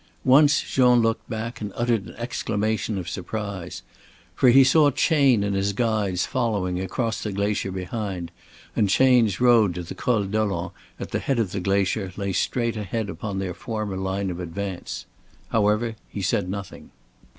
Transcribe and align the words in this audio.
Once 0.25 0.61
Jean 0.63 0.99
looked 0.99 1.29
back 1.29 1.61
and 1.61 1.71
uttered 1.75 2.07
an 2.07 2.15
exclamation 2.15 2.97
of 2.97 3.07
surprise. 3.07 3.83
For 4.33 4.49
he 4.49 4.63
saw 4.63 4.89
Chayne 4.89 5.43
and 5.43 5.55
his 5.55 5.73
guides 5.73 6.25
following 6.25 6.79
across 6.81 7.21
the 7.21 7.31
glacier 7.31 7.71
behind, 7.71 8.31
and 8.75 8.89
Chayne's 8.89 9.39
road 9.39 9.75
to 9.75 9.83
the 9.83 9.93
Col 9.93 10.23
Dolent 10.23 10.71
at 10.99 11.11
the 11.11 11.19
head 11.19 11.37
of 11.37 11.51
the 11.51 11.59
glacier 11.59 12.11
lay 12.17 12.33
straight 12.33 12.77
ahead 12.77 13.11
upon 13.11 13.37
their 13.37 13.53
former 13.53 13.95
line 13.95 14.31
of 14.31 14.39
advance. 14.39 15.05
However 15.49 15.95
he 16.09 16.23
said 16.23 16.49
nothing. 16.49 16.89